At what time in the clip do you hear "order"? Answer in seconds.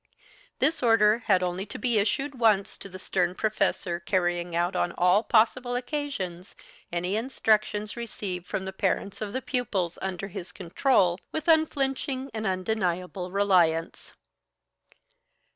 0.81-1.19